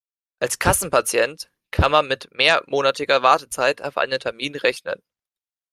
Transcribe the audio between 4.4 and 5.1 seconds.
rechnen.